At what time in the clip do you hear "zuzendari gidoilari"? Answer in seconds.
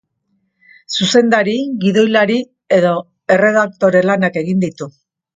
0.95-2.37